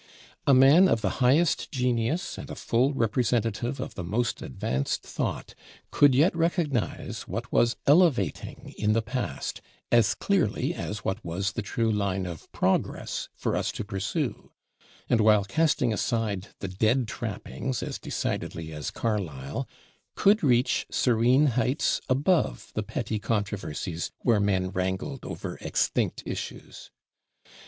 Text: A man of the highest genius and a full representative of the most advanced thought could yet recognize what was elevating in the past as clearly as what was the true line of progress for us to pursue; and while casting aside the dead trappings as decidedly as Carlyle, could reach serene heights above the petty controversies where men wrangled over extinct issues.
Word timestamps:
A 0.47 0.53
man 0.55 0.87
of 0.87 1.01
the 1.01 1.19
highest 1.21 1.71
genius 1.71 2.35
and 2.35 2.49
a 2.49 2.55
full 2.55 2.91
representative 2.91 3.79
of 3.79 3.93
the 3.93 4.03
most 4.03 4.41
advanced 4.41 5.03
thought 5.03 5.53
could 5.91 6.15
yet 6.15 6.35
recognize 6.35 7.27
what 7.27 7.51
was 7.51 7.75
elevating 7.85 8.73
in 8.79 8.93
the 8.93 9.03
past 9.03 9.61
as 9.91 10.15
clearly 10.15 10.73
as 10.73 11.05
what 11.05 11.23
was 11.23 11.51
the 11.51 11.61
true 11.61 11.91
line 11.91 12.25
of 12.25 12.51
progress 12.51 13.29
for 13.35 13.55
us 13.55 13.71
to 13.73 13.83
pursue; 13.83 14.49
and 15.07 15.21
while 15.21 15.43
casting 15.45 15.93
aside 15.93 16.47
the 16.61 16.67
dead 16.67 17.07
trappings 17.07 17.83
as 17.83 17.99
decidedly 17.99 18.73
as 18.73 18.89
Carlyle, 18.89 19.67
could 20.15 20.41
reach 20.41 20.87
serene 20.89 21.45
heights 21.45 22.01
above 22.09 22.71
the 22.73 22.81
petty 22.81 23.19
controversies 23.19 24.09
where 24.23 24.39
men 24.39 24.71
wrangled 24.71 25.23
over 25.23 25.59
extinct 25.61 26.23
issues. 26.25 26.89